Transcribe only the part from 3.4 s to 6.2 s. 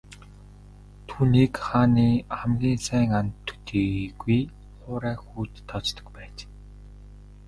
төдийгүй хуурай хүүд тооцдог